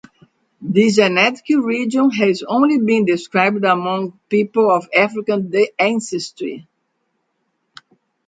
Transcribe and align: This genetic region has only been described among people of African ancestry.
This 0.59 0.95
genetic 0.95 1.45
region 1.49 2.09
has 2.09 2.41
only 2.41 2.79
been 2.79 3.05
described 3.05 3.63
among 3.63 4.19
people 4.29 4.71
of 4.71 4.89
African 4.91 5.53
ancestry. 5.77 6.67